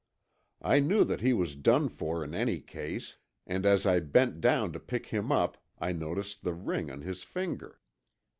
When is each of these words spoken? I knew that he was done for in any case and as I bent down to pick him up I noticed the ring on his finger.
I 0.63 0.79
knew 0.79 1.03
that 1.03 1.21
he 1.21 1.31
was 1.31 1.53
done 1.55 1.87
for 1.87 2.23
in 2.23 2.33
any 2.33 2.59
case 2.59 3.17
and 3.45 3.67
as 3.67 3.85
I 3.85 3.99
bent 3.99 4.41
down 4.41 4.73
to 4.73 4.79
pick 4.79 5.05
him 5.05 5.31
up 5.31 5.57
I 5.77 5.91
noticed 5.91 6.41
the 6.41 6.55
ring 6.55 6.89
on 6.89 7.01
his 7.01 7.21
finger. 7.21 7.79